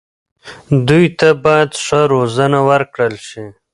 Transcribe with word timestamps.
دوی 0.87 1.05
ته 1.19 1.29
باید 1.43 1.71
ښه 1.83 1.99
روزنه 2.13 2.59
ورکړل 2.69 3.15
شي. 3.27 3.43